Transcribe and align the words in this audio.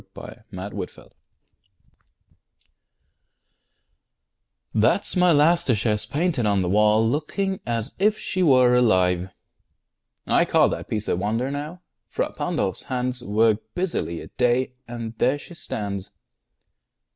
MY 0.15 0.35
LAST 0.51 0.75
DUCHESS 0.75 0.95
Ferrara 0.95 1.09
That's 4.73 5.15
my 5.15 5.31
last 5.31 5.67
Duchess 5.67 6.07
painted 6.07 6.47
on 6.47 6.63
the 6.63 6.69
wall, 6.69 7.07
Looking 7.07 7.59
as 7.67 7.93
if 7.99 8.17
she 8.17 8.41
were 8.41 8.73
alive. 8.73 9.29
I 10.25 10.43
call 10.45 10.69
That 10.69 10.87
piece 10.87 11.07
a 11.07 11.15
wonder, 11.15 11.51
now: 11.51 11.83
Fra 12.07 12.33
Pandolf's 12.33 12.85
hands 12.85 13.21
Worked 13.21 13.75
busily 13.75 14.21
a 14.21 14.29
day, 14.29 14.73
and 14.87 15.15
there 15.19 15.37
she 15.37 15.53
stands. 15.53 16.09